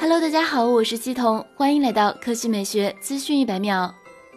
[0.00, 3.92] Hello，大家好，我是西彤，欢迎来到科技美学资讯一百秒。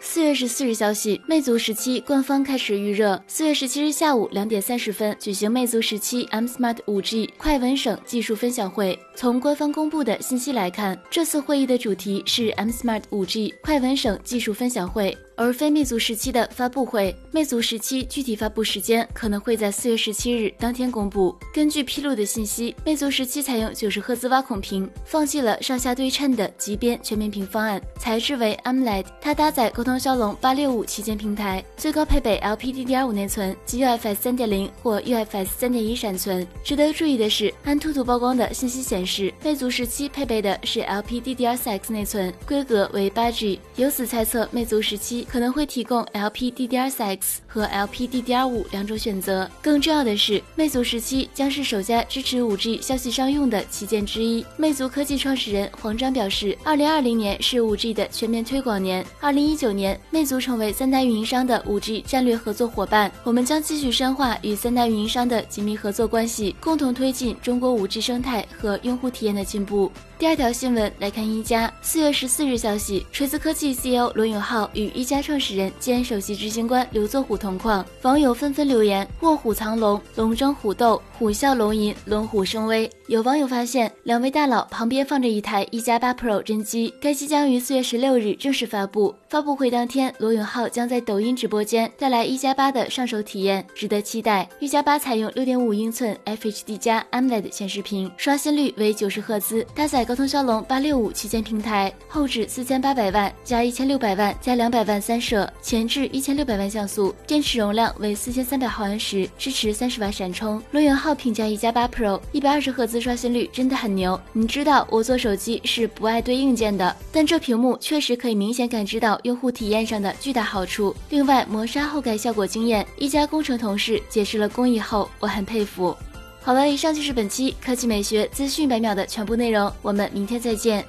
[0.00, 3.22] 四月十四日消息，魅族十七官方开始预热。
[3.28, 8.98] 四月十七日下午两点三十分举行魅族十七 M Smart 五 G 快文省技术分享会。
[9.14, 15.16] 从官方公布的信息来看，这次会议的主题是 M Smart 五 G 快文省技术分享会。
[15.36, 21.34] 而非魅族十七的发布会，魅族十七具体发布时间可能会在四月十七日当天公布。
[21.52, 29.04] 根据披露的信息，魅族十七采用九十赫兹挖孔屏，放弃了上下对称的极边全面屏方案，材质为 AMOLED。
[29.20, 36.46] 它搭载高通骁龙八六五旗舰平台，最高配备 LPDDR5 内存及 UFS 三点零或 UFS 三点一闪存。
[36.64, 43.58] 值得注意的是，安兔兔曝光的信息显示，魅族十七配备的是 LPDDR4X 内存，规格为八 G。
[43.76, 44.98] 由此猜测，魅族十
[45.30, 49.50] 可能会提供 LPDDR4X 和 LPDDR5 两种选择。
[49.60, 54.44] 更重要的是，魅族十七将是首家支持 5G 消息商用的旗舰之一。
[54.56, 59.04] 魅族科技创始人黄章表示，2020年是 5G 的全面推广年。
[59.20, 63.10] 2019年，魅族成为三大运营商的 5G 战略合作伙伴。
[63.24, 69.90] 我们将继续深化与三大运营商的紧密合作关系，共同推进中国 5G 生态和用户体验的进步。
[70.18, 82.90] 第二条新闻来看，一加四月十四日消息，锤子科技 CEO 罗永浩与一加家创始人兼首席执行官刘作虎同框，网友纷纷留言：卧虎藏龙，龙争虎斗，虎啸龙吟，龙虎生威。
[83.12, 89.14] 有网友发现，两位大佬旁边放着一台一加八 Pro 真机，该机将于四月十六日正式发布。
[89.28, 94.48] 发布会当天，罗永浩将在抖音直播间带来一加八的上手体验，值得期待。
[94.60, 110.62] 一加八采用六点五英寸 FHD 加 AMOLED 显示屏，刷新率为九十赫兹，搭载高通骁龙八六五旗舰平台，后置四千八百万加一千六百万加两百万三摄，前置一千六百万像素，电池容量为四千三百毫安时，支持三十瓦闪充。
[110.70, 114.18] 罗永浩评价一加八 Pro 一百二十赫兹刷新率真的很牛。
[114.32, 120.94] 你知道我做手机是不爱堆硬件的，但这屏幕确实可以明显感知到用户体验上的巨大好处。
[121.10, 125.94] 另外，磨砂后盖效果惊艳，一家工程同事解释了工艺后，我很佩服。
[126.40, 130.84] 好了，以上就是本期科技美学资讯百秒的全部内容，我们明天再见。